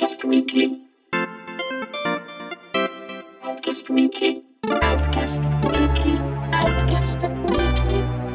[0.00, 0.88] Outcast Weekly.
[3.42, 4.42] Outcast Weekly.
[4.80, 6.18] Outcast Weekly.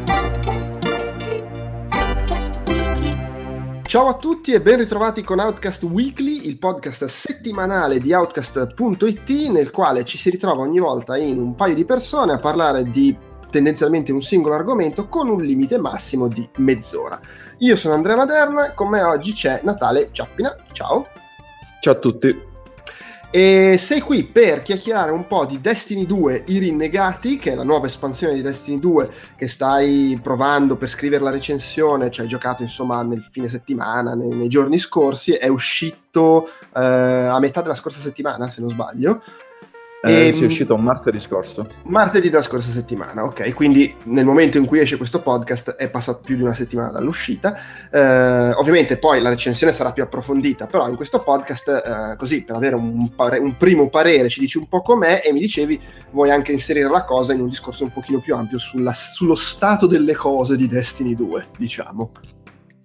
[0.06, 1.44] Outcast Weekly.
[1.90, 2.70] Outcast.
[3.88, 9.72] Ciao a tutti e ben ritrovati con Outcast Weekly, il podcast settimanale di Outcast.it nel
[9.72, 13.18] quale ci si ritrova ogni volta in un paio di persone a parlare di
[13.50, 17.20] tendenzialmente un singolo argomento con un limite massimo di mezz'ora.
[17.60, 21.08] Io sono Andrea Maderna, con me oggi c'è Natale Ciappina, ciao,
[21.86, 22.36] Ciao a tutti.
[23.30, 27.64] e sei qui per chiacchierare un po' di Destiny 2 I Rinnegati, che è la
[27.64, 32.64] nuova espansione di Destiny 2 che stai provando per scrivere la recensione, cioè hai giocato
[32.64, 38.00] insomma nel fine settimana, nei, nei giorni scorsi, è uscito eh, a metà della scorsa
[38.00, 39.22] settimana se non sbaglio.
[40.04, 41.66] Eh, Ehm, sì, è uscito martedì scorso.
[41.86, 46.20] Martedì della scorsa settimana, ok, quindi nel momento in cui esce questo podcast è passato
[46.24, 47.56] più di una settimana dall'uscita.
[47.92, 51.68] Eh, ovviamente poi la recensione sarà più approfondita, però in questo podcast,
[52.14, 55.32] eh, così per avere un, pare- un primo parere, ci dici un po' com'è e
[55.34, 58.94] mi dicevi vuoi anche inserire la cosa in un discorso un pochino più ampio sulla-
[58.94, 62.12] sullo stato delle cose di Destiny 2, diciamo.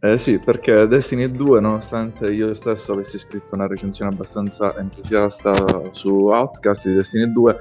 [0.02, 5.52] Eh sì, perché Destiny 2, nonostante io stesso avessi scritto una recensione abbastanza entusiasta
[5.90, 7.56] su Outcast di Destiny 2,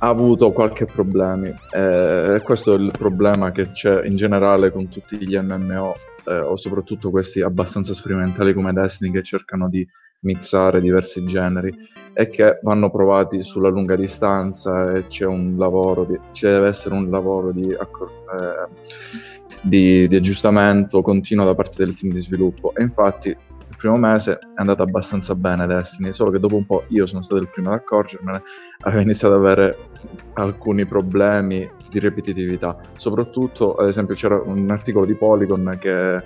[0.00, 1.50] ha avuto qualche problemi.
[1.74, 5.94] Eh, questo è il problema che c'è in generale con tutti gli MMO,
[6.26, 9.86] eh, o soprattutto questi abbastanza sperimentali come Destiny che cercano di
[10.20, 11.74] mixare diversi generi
[12.12, 16.94] e che vanno provati sulla lunga distanza e c'è un lavoro, di, ci deve essere
[16.94, 22.74] un lavoro di, accor- eh, di, di aggiustamento continuo da parte del team di sviluppo.
[22.74, 26.84] E infatti il primo mese è andato abbastanza bene Destiny, solo che dopo un po'
[26.88, 28.42] io sono stato il primo ad accorgermene,
[28.80, 29.88] avevo iniziato ad avere
[30.34, 36.22] alcuni problemi di ripetitività, soprattutto ad esempio c'era un articolo di Polygon che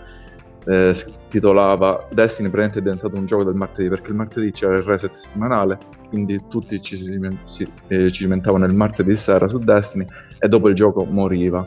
[0.67, 0.95] eh,
[1.29, 5.13] titolava Destiny praticamente è diventato un gioco del martedì perché il martedì c'era il reset
[5.13, 6.97] settimanale quindi tutti ci,
[7.43, 10.07] si, eh, ci cimentavano il martedì sera su Destiny
[10.39, 11.67] e dopo il gioco moriva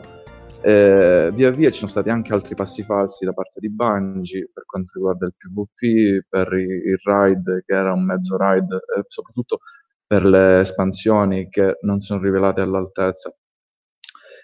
[0.62, 4.64] eh, via via ci sono stati anche altri passi falsi da parte di Bungie per
[4.64, 9.60] quanto riguarda il PvP, per il raid che era un mezzo raid e soprattutto
[10.06, 13.32] per le espansioni che non sono rivelate all'altezza.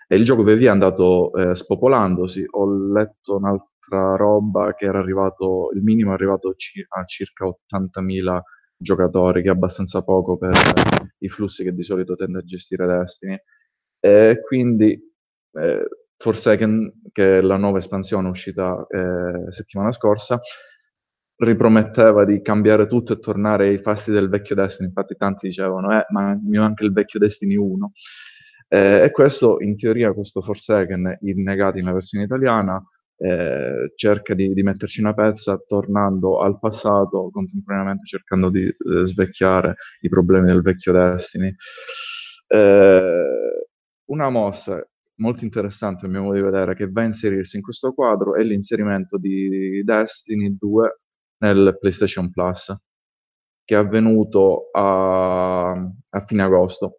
[0.07, 2.45] E il gioco via via è andato eh, spopolandosi.
[2.51, 8.41] Ho letto un'altra roba che era arrivato, il minimo è arrivato a circa 80.000
[8.77, 10.53] giocatori, che è abbastanza poco per
[11.19, 13.37] i flussi che di solito tende a gestire Destiny.
[14.01, 14.93] E quindi
[15.53, 20.41] eh, Forsaken, che è la nuova espansione uscita eh, settimana scorsa,
[21.37, 24.89] riprometteva di cambiare tutto e tornare ai fasti del vecchio Destiny.
[24.89, 27.93] Infatti, tanti dicevano: Eh, ma mi manca il vecchio Destiny 1.
[28.69, 32.83] Eh, e questo, in teoria, questo Forsaken, innegato in versione italiana,
[33.17, 39.75] eh, cerca di, di metterci una pezza tornando al passato, contemporaneamente cercando di eh, svecchiare
[40.01, 41.55] i problemi del vecchio Destiny.
[42.47, 43.25] Eh,
[44.07, 44.87] una mossa
[45.17, 48.43] molto interessante a mio modo di vedere che va a inserirsi in questo quadro è
[48.43, 51.01] l'inserimento di Destiny 2
[51.39, 52.75] nel PlayStation Plus
[53.65, 56.99] che è avvenuto a, a fine agosto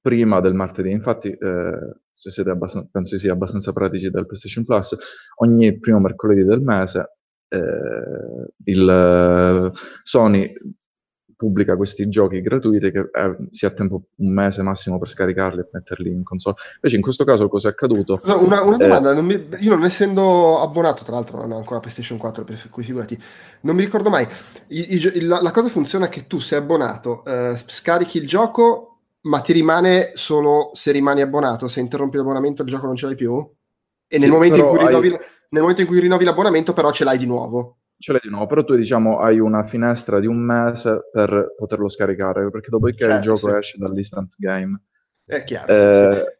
[0.00, 0.90] prima del martedì.
[0.90, 4.96] Infatti eh, se siete abbastanza, penso sia abbastanza pratici del PlayStation Plus
[5.36, 7.18] ogni primo mercoledì del mese
[7.48, 9.70] eh, il eh,
[10.02, 10.52] Sony
[11.36, 15.68] pubblica questi giochi gratuiti che eh, si ha tempo un mese massimo per scaricarli e
[15.70, 16.56] metterli in console.
[16.76, 18.20] Invece in questo caso cosa è accaduto?
[18.22, 21.56] Scusa, Una, una Eh, domanda, non mi- io non essendo abbonato, tra l'altro non ho
[21.58, 23.20] ancora PlayStation 4, per cui figurati,
[23.62, 24.26] non mi ricordo mai,
[24.68, 29.40] I- i la, la cosa funziona che tu sei abbonato, eh, scarichi il gioco, ma
[29.40, 33.34] ti rimane solo se rimani abbonato, se interrompi l'abbonamento il gioco non ce l'hai più?
[34.08, 37.04] E nel, Sì, momento in hai- rinnovi, nel momento in cui rinnovi l'abbonamento però ce
[37.04, 37.78] l'hai di nuovo.
[37.98, 41.88] Ce l'hai di nuovo, però tu diciamo hai una finestra di un mese per poterlo
[41.88, 43.56] scaricare, perché dopodiché il Certo, gioco sì.
[43.58, 44.82] esce dall'instant game.
[45.24, 45.72] È chiaro.
[45.74, 46.04] sì, sì.
[46.04, 46.38] Eh,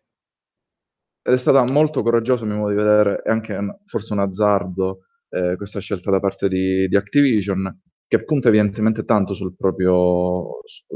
[1.23, 4.21] ed è stata molto coraggiosa a mio modo di vedere, e anche un- forse un
[4.21, 5.01] azzardo
[5.31, 10.87] eh, questa scelta da parte di, di Activision, che punta evidentemente tanto sul proprio su,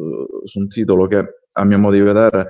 [0.45, 2.47] su un titolo che a mio modo di vedere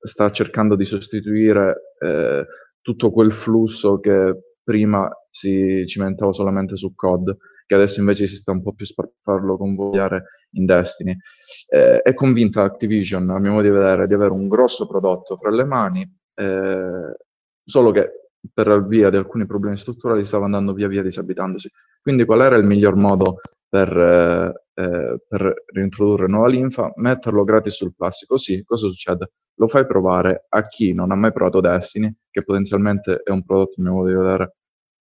[0.00, 2.46] sta cercando di sostituire eh,
[2.80, 7.36] tutto quel flusso che prima si cimentava solamente su COD,
[7.66, 8.86] che adesso invece si sta un po' più
[9.20, 11.16] farlo convogliare in Destiny.
[11.68, 15.50] Eh, è convinta Activision, a mio modo di vedere, di avere un grosso prodotto fra
[15.50, 16.02] le mani,
[16.34, 17.16] eh,
[17.64, 18.10] solo che
[18.52, 21.70] per via di alcuni problemi strutturali stava andando via via disabitandosi.
[22.00, 23.36] Quindi qual era il miglior modo
[23.68, 26.92] per, eh, eh, per reintrodurre nuova linfa?
[26.96, 28.24] Metterlo gratis sul Plus.
[28.26, 29.32] Così cosa succede?
[29.56, 33.80] Lo fai provare a chi non ha mai provato Destiny, che potenzialmente è un prodotto,
[33.80, 34.56] a mio modo di vedere,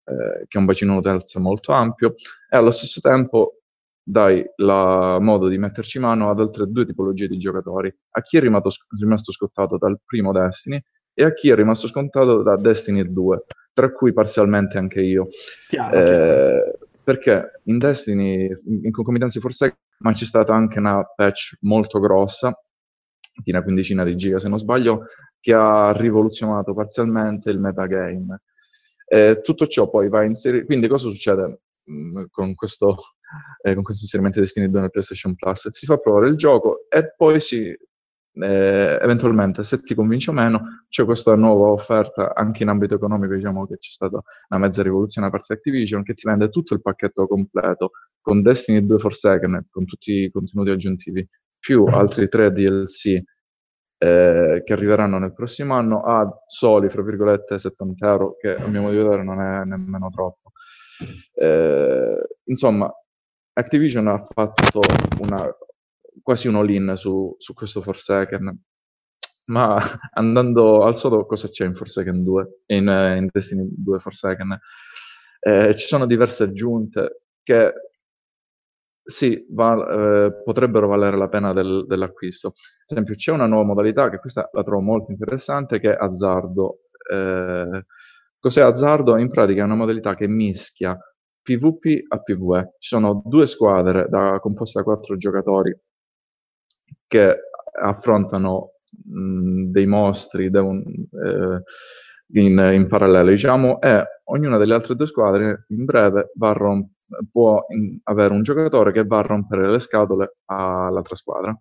[0.06, 2.14] eh, che ha un bacino d'utenza molto ampio,
[2.50, 3.56] e allo stesso tempo
[4.04, 8.40] dai la modo di metterci mano ad altre due tipologie di giocatori, a chi è
[8.42, 10.82] rimasto, rimasto scottato dal primo Destiny
[11.14, 13.44] e a chi è rimasto scontato da Destiny 2,
[13.74, 15.28] tra cui parzialmente anche io.
[15.68, 16.78] Chiaro, Eh, chiaro.
[17.04, 18.48] perché in Destiny,
[18.84, 22.54] in concomitanza di Forsaken, ma c'è stata anche una patch molto grossa,
[23.44, 25.06] di una quindicina di giga se non sbaglio,
[25.40, 28.42] che ha rivoluzionato parzialmente il metagame.
[29.08, 30.66] Eh, tutto ciò poi va a inserire.
[30.66, 32.98] Quindi, cosa succede mh, con questo,
[33.64, 35.70] eh, con questo inserimento di Destiny 2 nel PlayStation Plus?
[35.72, 37.76] Si fa provare il gioco e poi si.
[38.34, 43.34] Eh, eventualmente, se ti convince o meno, c'è questa nuova offerta anche in ambito economico.
[43.34, 46.74] Diciamo che c'è stata una mezza rivoluzione da parte di Activision che ti vende tutto
[46.74, 47.92] il pacchetto completo
[48.22, 51.28] con Destiny 2 Forsaken, con tutti i contenuti aggiuntivi,
[51.60, 53.22] più altri tre DLC
[54.04, 58.82] eh, che arriveranno nel prossimo anno a soli, fra virgolette, 70 euro, che a mio
[58.82, 60.52] modo di vedere non è nemmeno troppo.
[61.36, 62.92] Eh, insomma,
[63.54, 64.80] Activision ha fatto
[65.20, 65.48] una,
[66.22, 68.60] quasi un all-in su, su questo Forsaken,
[69.48, 69.78] ma
[70.14, 72.62] andando al sodo, cosa c'è in Forsaken 2?
[72.68, 74.60] In, eh, in Destiny 2 Forsaken?
[75.40, 77.74] Eh, ci sono diverse aggiunte che
[79.04, 82.48] sì, val- eh, potrebbero valere la pena del- dell'acquisto.
[82.50, 82.54] Ad
[82.98, 86.82] esempio, c'è una nuova modalità che questa la trovo molto interessante, che è azzardo.
[87.12, 87.86] Eh,
[88.40, 89.18] cos'è azzardo?
[89.18, 90.98] In pratica è una modalità che mischia
[91.42, 92.76] PvP a PvE.
[92.80, 95.76] Ci sono due squadre da- composte da quattro giocatori
[97.12, 97.38] che
[97.82, 100.82] affrontano dei mostri da un-
[101.26, 101.62] eh,
[102.40, 106.90] in, in parallelo, diciamo, e ognuna delle altre due squadre in breve va a rom-
[107.30, 111.56] può in- avere un giocatore che va a rompere le scatole all'altra squadra.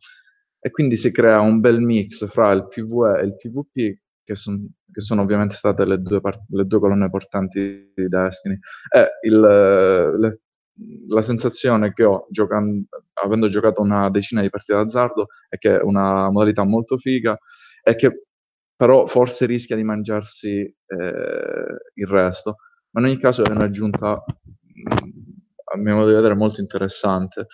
[0.60, 4.68] E quindi si crea un bel mix fra il PvE e il PvP, che, son-
[4.92, 8.56] che sono ovviamente state le due, part- le due colonne portanti di Destiny.
[8.94, 10.40] E il, le-
[11.08, 12.86] la sensazione che ho giocando,
[13.24, 17.38] avendo giocato una decina di partite d'azzardo è che è una modalità molto figa
[17.82, 18.24] e che
[18.76, 22.56] però forse rischia di mangiarsi eh, il resto.
[22.92, 24.94] Ma in ogni caso è un'aggiunta, mh,
[25.74, 27.46] a mio modo di vedere, molto interessante.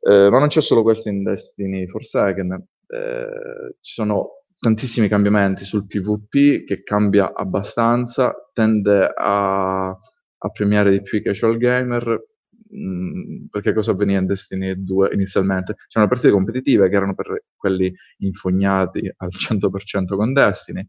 [0.00, 2.52] Eh, ma non c'è solo questo in Destiny Forsaken,
[2.86, 9.96] eh, ci sono tantissimi cambiamenti sul PvP che cambia abbastanza, tende a,
[10.44, 12.24] a premiare di più i casual gamer,
[12.68, 15.74] mh, perché cosa avveniva in Destiny 2 inizialmente?
[15.88, 20.86] C'erano partite competitive che erano per quelli infognati al 100% con Destiny,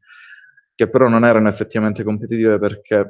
[0.75, 3.07] che però non erano effettivamente competitive perché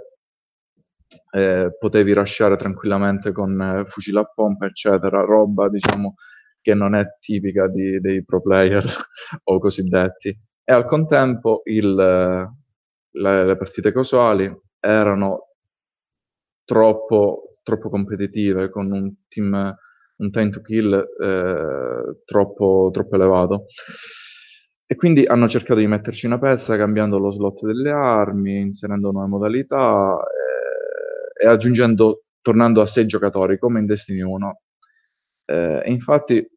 [1.32, 6.16] eh, potevi lasciare tranquillamente con eh, fucile a pompa, eccetera, roba diciamo
[6.62, 8.84] che non è tipica di- dei pro player
[9.44, 10.30] o cosiddetti.
[10.64, 12.50] E al contempo il, eh,
[13.20, 15.55] le, le partite casuali erano
[16.66, 19.76] troppo, troppo competitive, con un team,
[20.18, 23.66] un time to kill eh, troppo, troppo elevato.
[24.88, 29.28] E quindi hanno cercato di metterci una pezza cambiando lo slot delle armi, inserendo nuove
[29.28, 30.16] modalità
[31.40, 34.60] eh, e aggiungendo, tornando a sei giocatori come in Destiny 1.
[35.46, 36.48] Eh, infatti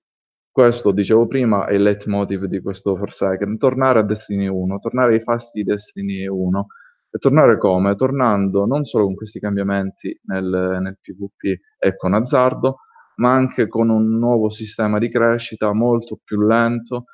[0.51, 5.21] questo, dicevo prima, è il leitmotiv di questo Forsaken, tornare a Destiny 1, tornare ai
[5.21, 6.67] fasti di Destiny 1.
[7.11, 7.95] E tornare come?
[7.95, 12.81] Tornando non solo con questi cambiamenti nel, nel PvP e con azzardo,
[13.17, 17.05] ma anche con un nuovo sistema di crescita molto più lento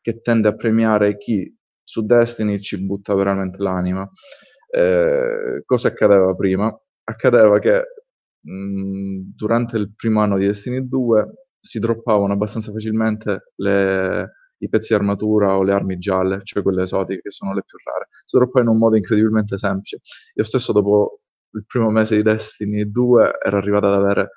[0.00, 4.08] che tende a premiare chi su Destiny ci butta veramente l'anima.
[4.72, 6.72] Eh, cosa accadeva prima?
[7.04, 7.82] Accadeva che
[8.40, 14.88] mh, durante il primo anno di Destiny 2 si droppavano abbastanza facilmente le, i pezzi
[14.88, 18.08] di armatura o le armi gialle, cioè quelle esotiche che sono le più rare.
[18.24, 20.00] Si droppava in un modo incredibilmente semplice.
[20.34, 21.20] Io stesso dopo
[21.52, 24.30] il primo mese di Destiny 2 ero arrivato ad avere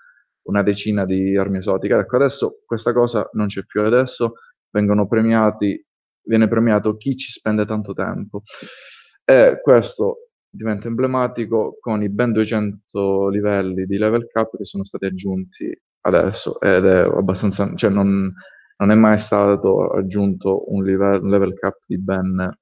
[0.44, 1.96] una decina di armi esotiche.
[1.96, 4.34] Ecco, adesso questa cosa non c'è più, adesso
[4.72, 5.86] vengono premiati,
[6.24, 8.42] viene premiato chi ci spende tanto tempo.
[9.26, 15.06] E questo diventa emblematico con i ben 200 livelli di level cap che sono stati
[15.06, 18.32] aggiunti adesso ed è abbastanza, cioè non,
[18.84, 22.54] non è mai stato aggiunto un, livello, un level cap di ben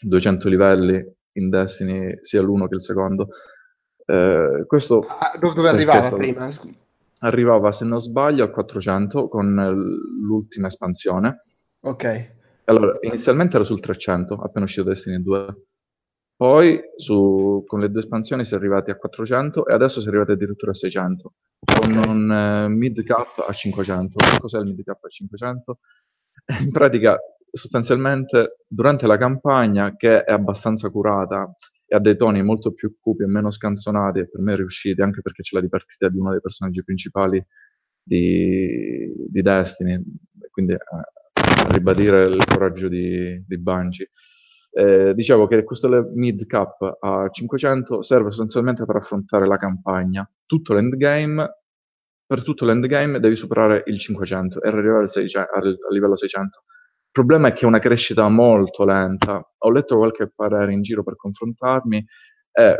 [0.00, 3.28] 200 livelli in Destiny sia l'uno che il secondo.
[4.06, 6.50] Eh, questo Ah, dove, arrivava stato- prima?
[7.18, 9.54] arrivava, se non sbaglio, a 400 con
[10.22, 11.40] l'ultima espansione.
[11.80, 12.38] Ok.
[12.64, 15.54] Allora, inizialmente era sul 300, appena uscito Destiny 2.
[16.40, 20.08] Poi su- con le due espansioni si è arrivati a 400 e adesso si è
[20.08, 24.16] arrivati addirittura a 600, con un eh, mid cap a 500.
[24.40, 25.78] Cos'è il mid cap a 500?
[26.64, 27.18] In pratica,
[27.52, 31.54] sostanzialmente, durante la campagna, che è abbastanza curata,
[31.86, 35.20] e ha dei toni molto più cupi e meno scanzonati e per me riusciti, anche
[35.20, 37.44] perché c'è la dipartita di uno dei personaggi principali
[38.02, 40.02] di, di Destiny,
[40.50, 40.78] quindi eh,
[41.68, 44.08] ribadire il coraggio di, di Bungie.
[44.72, 50.28] Eh, dicevo che questo mid cap a 500 serve sostanzialmente per affrontare la campagna.
[50.46, 51.62] Tutto l'endgame,
[52.24, 56.62] per tutto l'endgame devi superare il 500 e arrivare al, 600, al, al livello 600.
[56.66, 59.44] Il problema è che è una crescita molto lenta.
[59.58, 62.06] Ho letto qualche parere in giro per confrontarmi
[62.52, 62.78] e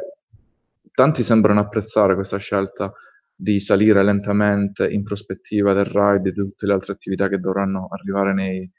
[0.92, 2.92] tanti sembrano apprezzare questa scelta
[3.34, 7.88] di salire lentamente in prospettiva del ride e di tutte le altre attività che dovranno
[7.90, 8.70] arrivare nei,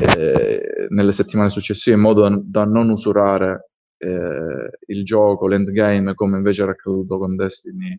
[0.00, 6.36] eh, nelle settimane successive in modo da, da non usurare eh, il gioco, l'endgame, come
[6.36, 7.96] invece era accaduto con Destiny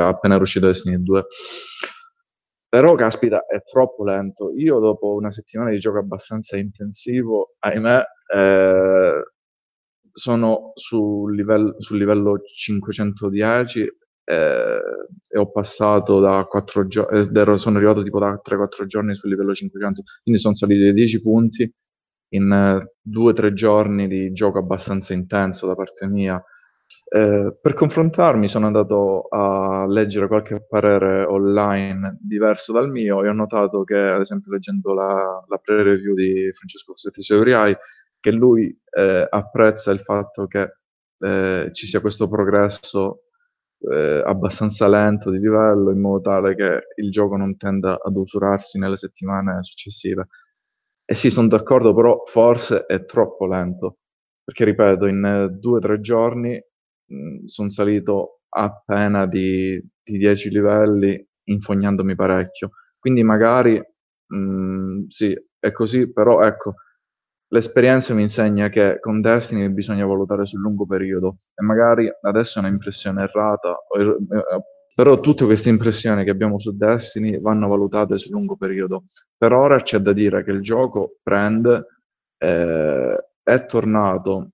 [0.00, 1.24] appena era uscito Destiny 2.
[2.68, 4.52] Però, caspita, è troppo lento.
[4.56, 8.02] Io dopo una settimana di gioco abbastanza intensivo, ahimè,
[8.34, 9.22] eh,
[10.10, 13.88] sono sul livello, sul livello 510
[14.24, 14.80] eh,
[15.28, 19.54] e ho passato da 4 giorni, eh, sono arrivato tipo da 3-4 giorni sul livello
[19.54, 21.72] 500, quindi sono saliti dei 10 punti
[22.30, 26.42] in 2-3 giorni di gioco abbastanza intenso da parte mia.
[27.06, 33.32] Eh, per confrontarmi sono andato a leggere qualche parere online diverso dal mio e ho
[33.32, 37.76] notato che, ad esempio, leggendo la, la pre-review di Francesco Setti Seuriai,
[38.18, 40.76] che lui eh, apprezza il fatto che
[41.18, 43.24] eh, ci sia questo progresso
[43.92, 48.78] eh, abbastanza lento di livello in modo tale che il gioco non tenda ad usurarsi
[48.78, 50.28] nelle settimane successive.
[51.04, 53.98] E sì, sono d'accordo, però forse è troppo lento,
[54.42, 56.60] perché ripeto, in eh, due o tre giorni
[57.44, 62.70] sono salito appena di, di 10 livelli infognandomi parecchio.
[62.98, 63.80] Quindi magari
[64.26, 66.74] mh, sì, è così, però ecco,
[67.48, 72.62] l'esperienza mi insegna che con Destiny bisogna valutare sul lungo periodo e magari adesso è
[72.62, 74.16] un'impressione errata, eh,
[74.94, 79.04] però tutte queste impressioni che abbiamo su Destiny vanno valutate sul lungo periodo.
[79.36, 81.86] Per ora c'è da dire che il gioco prende,
[82.38, 84.50] eh, è tornato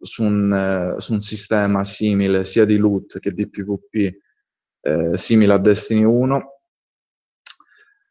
[0.00, 4.16] su un, eh, su un, sistema simile sia di loot che di PvP,
[4.80, 6.59] eh, simile a Destiny 1.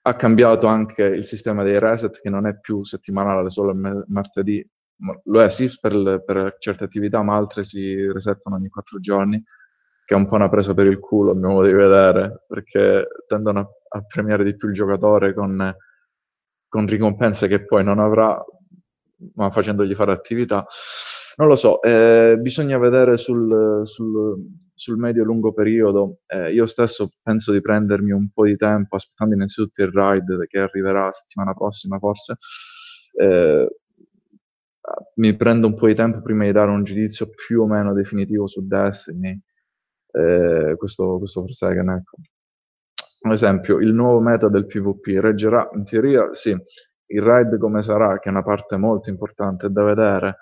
[0.10, 4.68] Ha cambiato anche il sistema dei reset, che non è più settimanale, solo il martedì.
[5.26, 9.40] Lo è sì per, per, certe attività, ma altre si resettano ogni quattro giorni,
[10.04, 13.06] che è un po' una presa per il culo, a mio modo di vedere, perché
[13.28, 13.68] tendono a,
[14.00, 15.76] a premiare di più il giocatore con,
[16.68, 18.44] con ricompense che poi non avrà,
[19.36, 20.66] ma facendogli fare attività.
[21.40, 26.20] Non lo so, eh, bisogna vedere sul, sul, sul medio-lungo periodo.
[26.28, 30.60] Eh, io stesso penso di prendermi un po' di tempo, aspettando innanzitutto il ride che
[30.60, 32.36] arriverà la settimana prossima, forse.
[33.14, 33.70] Eh,
[35.16, 38.46] mi prendo un po' di tempo prima di dare un giudizio più o meno definitivo
[38.46, 39.40] su Destiny,
[40.12, 42.18] eh, questo, questo Forsaken, ecco.
[43.22, 48.20] Ad esempio, il nuovo meta del PvP reggerà, in teoria, sì, il ride come sarà,
[48.20, 50.38] che è una parte molto importante da vedere,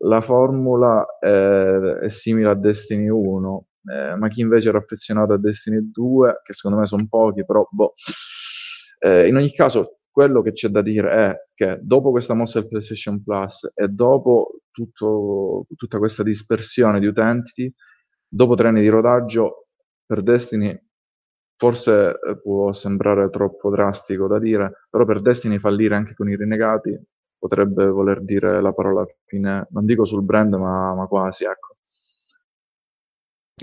[0.00, 5.38] la formula eh, è simile a Destiny 1, eh, ma chi invece era affezionato a
[5.38, 7.92] Destiny 2, che secondo me sono pochi, però boh.
[9.00, 12.68] Eh, in ogni caso, quello che c'è da dire è che dopo questa mossa del
[12.68, 17.72] PlayStation Plus e dopo tutto, tutta questa dispersione di utenti,
[18.26, 19.68] dopo tre anni di rodaggio,
[20.04, 20.76] per Destiny
[21.56, 26.36] forse eh, può sembrare troppo drastico da dire, però per Destiny fallire anche con i
[26.36, 26.96] rinnegati
[27.38, 31.76] potrebbe voler dire la parola fine, non dico sul brand, ma, ma quasi, ecco.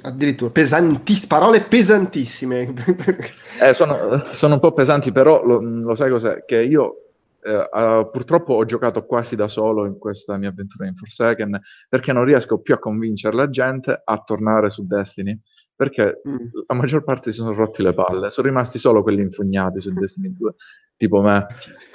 [0.02, 2.74] Addirittura pesantiss- parole pesantissime.
[3.62, 3.96] eh, sono,
[4.32, 6.44] sono, un po' pesanti, però lo, lo sai cos'è?
[6.44, 7.06] Che io
[7.46, 12.12] eh, uh, purtroppo ho giocato quasi da solo in questa mia avventura in Forsaken perché
[12.12, 15.40] non riesco più a convincere la gente a tornare su Destiny
[15.76, 16.36] perché mm.
[16.68, 20.34] la maggior parte si sono rotti le palle, sono rimasti solo quelli infognati su Destiny
[20.36, 20.54] 2,
[20.96, 21.48] tipo me.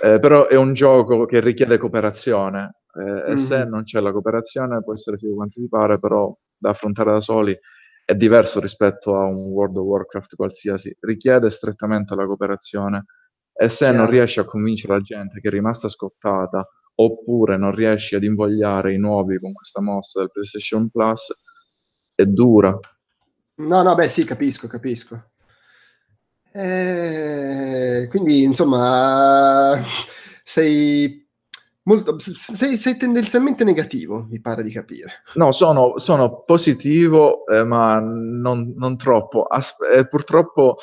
[0.03, 3.33] Eh, però è un gioco che richiede cooperazione eh, mm.
[3.33, 3.69] e se mm.
[3.69, 7.57] non c'è la cooperazione può essere figo quanto ti pare, però da affrontare da soli
[8.05, 13.05] è diverso rispetto a un World of Warcraft qualsiasi, richiede strettamente la cooperazione
[13.53, 13.97] e se yeah.
[13.97, 18.93] non riesci a convincere la gente che è rimasta scottata oppure non riesci ad invogliare
[18.93, 21.33] i nuovi con questa mossa del PlayStation Plus,
[22.15, 22.79] è dura,
[23.61, 25.33] No, no, beh, sì, capisco, capisco.
[26.53, 29.81] Eh, quindi, insomma,
[30.45, 31.25] sei,
[31.85, 35.23] molto, sei, sei, tendenzialmente negativo, mi pare di capire.
[35.35, 39.45] No, sono, sono positivo, eh, ma non, non troppo.
[39.45, 40.77] As- eh, purtroppo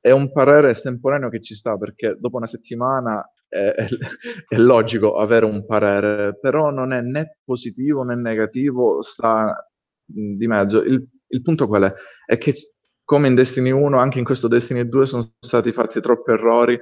[0.00, 3.86] è un parere estemporaneo che ci sta, perché dopo una settimana è, è,
[4.48, 9.68] è, logico avere un parere, però non è né positivo né negativo, sta
[10.04, 10.82] di mezzo.
[10.82, 11.92] Il, il punto qual è?
[12.26, 12.52] È che
[13.04, 16.78] come in Destiny 1, anche in questo Destiny 2 sono stati fatti troppi errori.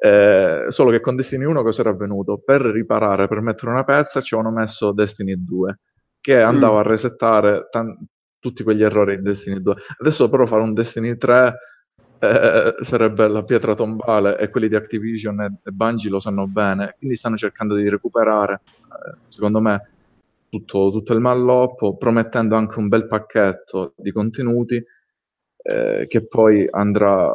[0.00, 2.38] Eh, solo che con Destiny 1 cosa era avvenuto?
[2.38, 5.80] Per riparare, per mettere una pezza, ci avevano messo Destiny 2,
[6.20, 6.78] che andava mm.
[6.78, 7.96] a resettare tan-
[8.38, 9.74] tutti quegli errori di Destiny 2.
[9.98, 11.54] Adesso però fare un Destiny 3
[12.20, 16.94] eh, sarebbe la pietra tombale e quelli di Activision e, e Bungie lo sanno bene,
[16.98, 19.88] quindi stanno cercando di recuperare, eh, secondo me,
[20.48, 24.82] tutto, tutto il malloppo, promettendo anche un bel pacchetto di contenuti
[25.62, 27.30] eh, che poi andrà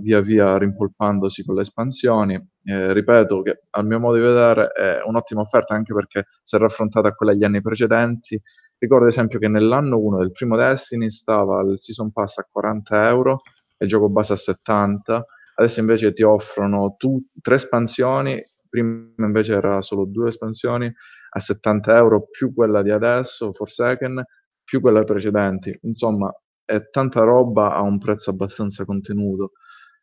[0.00, 2.34] via via rimpolpandosi con le espansioni.
[2.64, 7.08] Eh, ripeto che a mio modo di vedere è un'ottima offerta anche perché se raffrontata
[7.08, 8.40] a quella degli anni precedenti,
[8.78, 13.08] ricordo ad esempio che nell'anno 1 del primo Destiny stava il Season Pass a 40
[13.08, 13.40] euro
[13.76, 15.24] e il gioco base a 70,
[15.56, 20.92] adesso invece ti offrono tu, tre espansioni prima invece era solo due espansioni
[21.30, 24.22] a 70 euro più quella di adesso, Forsaken,
[24.64, 25.76] più quelle precedenti.
[25.82, 26.32] Insomma,
[26.68, 29.52] è tanta roba a un prezzo abbastanza contenuto.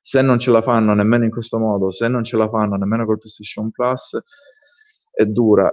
[0.02, 3.06] Se non ce la fanno nemmeno in questo modo, se non ce la fanno nemmeno
[3.06, 4.20] col PlayStation Plus,
[5.12, 5.72] è dura.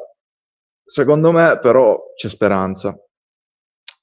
[0.84, 2.94] Secondo me, però, c'è speranza.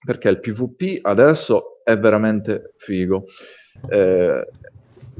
[0.03, 3.25] Perché il PvP adesso è veramente figo.
[3.87, 4.49] Eh,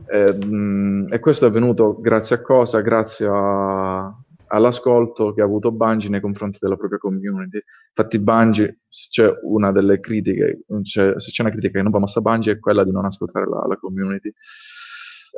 [0.08, 2.82] eh, e questo è avvenuto grazie a cosa?
[2.82, 4.12] Grazie a,
[4.50, 7.62] all'ascolto che ha avuto Bungie nei confronti della propria community.
[7.89, 12.00] Infatti, Bungie, se c'è una delle critiche, c'è, se c'è una critica che non va
[12.00, 14.32] mossa a Bungie, è quella di non ascoltare la, la community.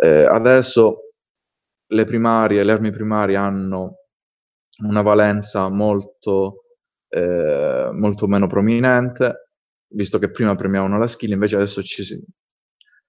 [0.02, 1.10] Eh, adesso
[1.88, 3.98] le primarie, le armi primarie hanno
[4.84, 6.64] una valenza molto,
[7.10, 9.50] eh, molto meno prominente,
[9.90, 12.24] visto che prima premiavano la skill, invece adesso ci, ci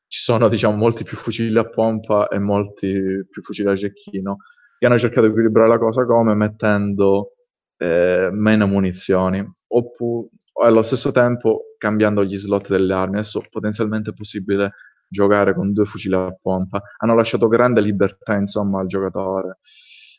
[0.06, 4.35] sono diciamo molti più fucili a pompa e molti più fucili a cecchino
[4.83, 6.35] che hanno cercato di equilibrare la cosa come?
[6.35, 7.35] Mettendo
[7.77, 9.41] eh, meno munizioni.
[9.69, 13.19] Oppure allo stesso tempo cambiando gli slot delle armi.
[13.19, 14.73] Adesso potenzialmente è possibile
[15.07, 16.83] giocare con due fucili a pompa.
[16.99, 19.59] Hanno lasciato grande libertà insomma al giocatore.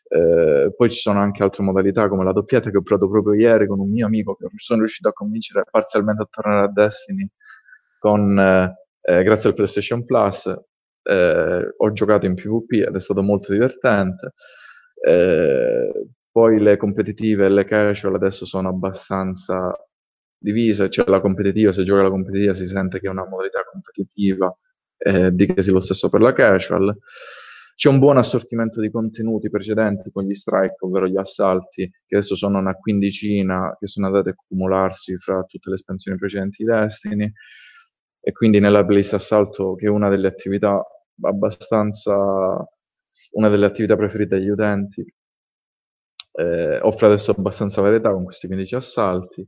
[0.08, 3.68] Eh, poi ci sono anche altre modalità come la doppietta che ho provato proprio ieri
[3.68, 7.28] con un mio amico che sono riuscito a convincere parzialmente a tornare a Destiny
[8.00, 10.54] con eh, eh, grazie al PlayStation Plus
[11.04, 14.34] eh, ho giocato in PvP ed è stato molto divertente.
[15.06, 19.72] Eh, poi le competitive e le casual adesso sono abbastanza
[20.38, 24.56] divise, cioè la competitiva, se gioca la competitiva si sente che è una modalità competitiva,
[24.98, 26.98] eh, dicasi lo stesso per la casual.
[27.76, 32.36] C'è un buon assortimento di contenuti precedenti con gli strike, ovvero gli assalti, che adesso
[32.36, 37.32] sono una quindicina, che sono andate a accumularsi fra tutte le espansioni precedenti di Destiny
[38.26, 40.82] e quindi nella playlist assalto che è una delle attività
[41.22, 42.16] abbastanza
[43.32, 45.06] una delle attività preferite degli utenti
[46.34, 49.48] eh, offre adesso abbastanza varietà con questi 15 assalti.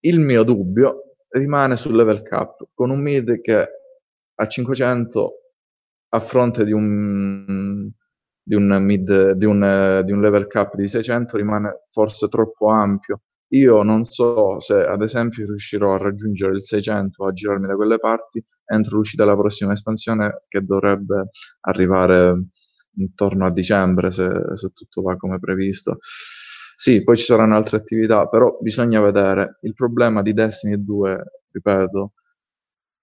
[0.00, 2.66] Il mio dubbio rimane sul level cap.
[2.74, 3.68] Con un mid che
[4.34, 5.34] a 500
[6.14, 7.90] a fronte di un
[8.44, 13.22] di un, mid, di un, di un level cap di 600 rimane forse troppo ampio
[13.54, 17.98] io non so se ad esempio riuscirò a raggiungere il 600 a girarmi da quelle
[17.98, 21.28] parti entro l'uscita della prossima espansione che dovrebbe
[21.62, 22.46] arrivare
[22.96, 25.98] intorno a dicembre se, se tutto va come previsto.
[26.74, 29.58] Sì, poi ci saranno altre attività, però bisogna vedere.
[29.62, 32.12] Il problema di Destiny 2, ripeto,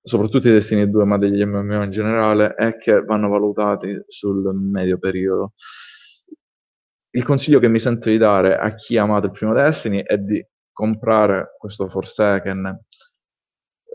[0.02, 4.98] soprattutto di Destiny 2, ma degli MMO in generale, è che vanno valutati sul medio
[5.00, 5.54] periodo
[7.12, 10.18] il consiglio che mi sento di dare a chi ha amato il primo Destiny è
[10.18, 12.80] di comprare questo Forsaken,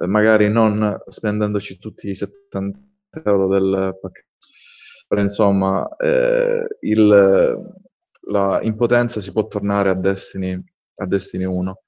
[0.01, 2.79] eh, magari non spendendoci tutti i 70
[3.25, 4.47] euro del pacchetto,
[5.07, 7.57] però insomma eh, il,
[8.29, 10.61] la impotenza si può tornare a Destiny,
[10.97, 11.84] a Destiny 1.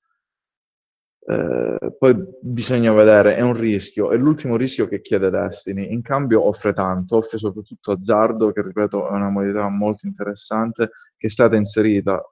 [1.28, 5.92] Eh, poi bisogna vedere, è un rischio, è l'ultimo rischio che chiede Destiny.
[5.92, 11.26] In cambio offre tanto, offre soprattutto azzardo, che ripeto è una modalità molto interessante, che
[11.26, 12.22] è stata inserita,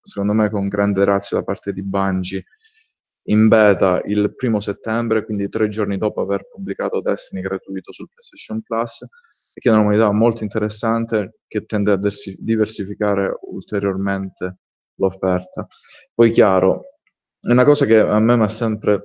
[0.00, 2.44] secondo me, con grande razza da parte di Bungie
[3.28, 8.62] in beta il primo settembre, quindi tre giorni dopo aver pubblicato Destiny gratuito sul PlayStation
[8.62, 9.02] Plus,
[9.54, 11.98] e che è una modalità molto interessante che tende a
[12.38, 14.58] diversificare ulteriormente
[14.96, 15.66] l'offerta.
[16.12, 16.93] Poi chiaro,
[17.44, 19.02] una cosa che a me mi ha sempre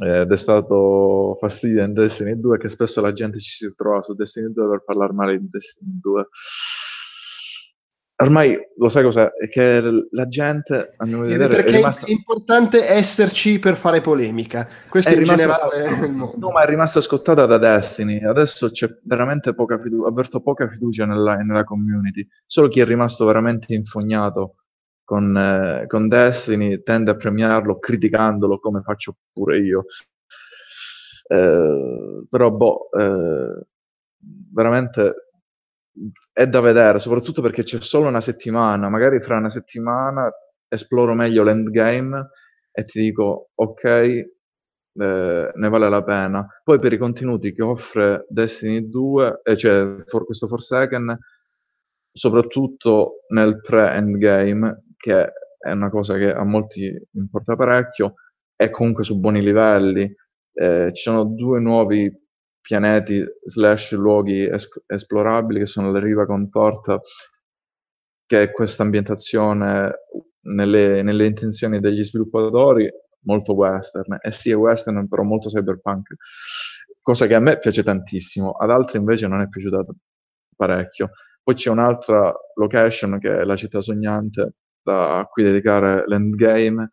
[0.00, 4.14] eh, destato fastidio in Destiny 2 è che spesso la gente ci si trova su
[4.14, 6.28] Destiny 2 per parlare male di Destiny 2.
[8.20, 9.30] ormai lo sai cos'è?
[9.32, 12.06] È che la gente, a mio vedere, perché è rimasta...
[12.06, 14.68] è importante esserci per fare polemica.
[14.88, 16.06] Questo È in rimasta- generale.
[16.08, 18.22] No, ma è rimasta scottata da Destiny.
[18.22, 22.24] Adesso c'è veramente poca fiducia, avverto poca fiducia nella, nella community.
[22.46, 24.54] Solo chi è rimasto veramente infognato
[25.08, 29.84] con, eh, con Destiny tende a premiarlo criticandolo come faccio pure io.
[31.30, 33.62] Eh, però, boh, eh,
[34.52, 35.14] veramente
[36.32, 38.88] è da vedere, soprattutto perché c'è solo una settimana.
[38.90, 40.30] Magari fra una settimana
[40.68, 42.28] esploro meglio l'endgame
[42.70, 44.28] e ti dico, ok, eh,
[44.92, 46.46] ne vale la pena.
[46.62, 51.18] Poi per i contenuti che offre Destiny 2, eh, cioè for, questo Forsaken,
[52.12, 58.14] soprattutto nel pre-endgame, che è una cosa che a molti importa parecchio,
[58.54, 60.14] è comunque su buoni livelli.
[60.52, 62.12] Eh, ci sono due nuovi
[62.60, 67.00] pianeti slash luoghi es- esplorabili che sono la riva contorta,
[68.26, 69.94] che è questa ambientazione
[70.42, 72.90] nelle, nelle intenzioni degli sviluppatori
[73.22, 76.14] molto western, e sì è western però molto cyberpunk,
[77.00, 79.84] cosa che a me piace tantissimo, ad altri invece non è piaciuta
[80.56, 81.10] parecchio.
[81.42, 84.54] Poi c'è un'altra location che è la città sognante
[84.92, 86.90] da cui dedicare l'endgame,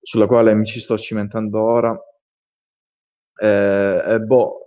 [0.00, 1.98] sulla quale mi ci sto cimentando ora.
[3.36, 4.58] E, e boh,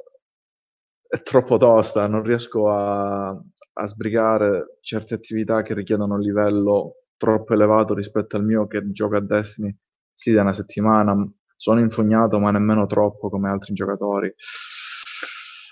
[1.08, 7.54] è troppo tosta, non riesco a, a sbrigare certe attività che richiedono un livello troppo
[7.54, 9.76] elevato rispetto al mio che gioco a Destiny
[10.14, 11.16] sì da una settimana.
[11.56, 14.34] Sono infognato, ma nemmeno troppo come altri giocatori.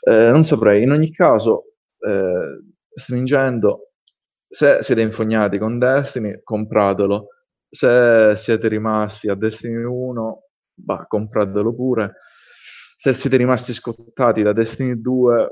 [0.08, 2.60] Eh, non saprei, in ogni caso, eh,
[2.93, 3.91] stringendo,
[4.47, 7.27] se siete infognati con Destiny, compratelo.
[7.69, 12.15] Se siete rimasti a Destiny 1, bah, compratelo pure.
[12.97, 15.51] Se siete rimasti scottati da Destiny 2,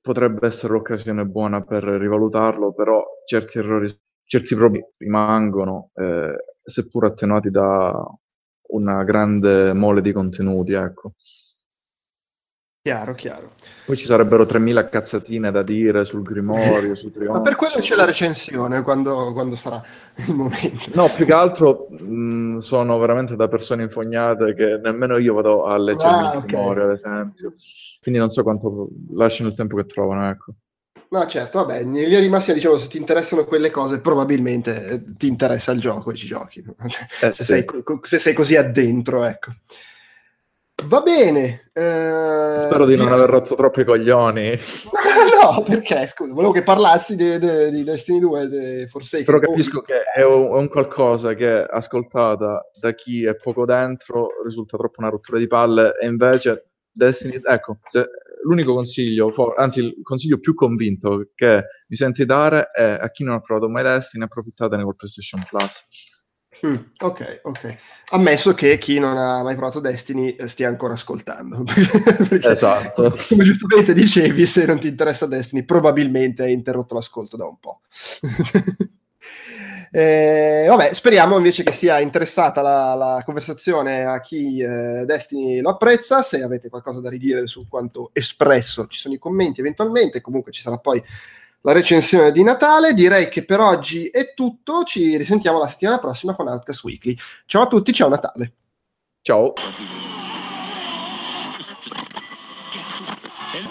[0.00, 3.92] potrebbe essere l'occasione buona per rivalutarlo, però certi errori,
[4.24, 7.92] certi problemi rimangono, eh, seppur attenuati da
[8.68, 11.14] una grande mole di contenuti, ecco.
[12.86, 13.54] Chiaro, chiaro.
[13.84, 17.32] Poi ci sarebbero 3000 cazzatine da dire sul Grimorio, su Trionfo.
[17.38, 19.82] Ma per quello c'è la recensione quando, quando sarà
[20.24, 20.90] il momento.
[20.94, 25.76] No, più che altro mh, sono veramente da persone infognate che nemmeno io vado a
[25.76, 26.42] leggermi Ah, il.
[26.42, 27.52] Grimorio, ad esempio.
[28.00, 30.52] Quindi non so quanto lasciano il tempo che trovano, ecco.
[31.08, 35.02] No, certo, vabbè, in linea di massima diciamo se ti interessano quelle cose probabilmente eh,
[35.16, 36.62] ti interessa il gioco e ci giochi.
[36.86, 37.44] Cioè, Eh, se, sì.
[37.44, 37.64] sei,
[38.02, 39.50] se sei così addentro, ecco.
[40.84, 41.70] Va bene.
[41.72, 44.52] eh, Spero di non aver rotto troppi coglioni.
[45.42, 46.06] No, perché?
[46.06, 49.24] Scusa, volevo che parlassi di, di- di Destiny 2, di Forsaken.
[49.26, 54.28] Però capisco che è un, è un qualcosa che ascoltata da chi è poco dentro
[54.44, 58.08] risulta troppo una rottura di palle e invece Destiny, ecco, se-
[58.44, 63.24] l'unico consiglio, for- anzi il consiglio più convinto che mi senti dare è a chi
[63.24, 65.84] non ha provato mai Destiny, approfittatene col PlayStation Plus.
[66.66, 67.76] Mm, ok, ok.
[68.10, 71.62] Ammesso che chi non ha mai provato Destiny eh, stia ancora ascoltando.
[72.28, 73.14] Perché, Esatto.
[73.28, 77.80] Come giustamente dicevi, se non ti interessa Destiny, probabilmente hai interrotto l'ascolto da un po'.
[79.88, 85.70] Eh, vabbè, speriamo invece che sia interessata la, la conversazione a chi eh, Destiny lo
[85.70, 86.20] apprezza.
[86.20, 90.20] Se avete qualcosa da ridire su quanto espresso, ci sono i commenti eventualmente.
[90.20, 91.02] Comunque ci sarà poi
[91.60, 92.92] la recensione di Natale.
[92.92, 94.84] Direi che per oggi è tutto.
[94.84, 97.16] Ci risentiamo la settimana prossima con Outcast Weekly.
[97.46, 98.52] Ciao a tutti, ciao Natale.
[99.22, 99.52] Ciao.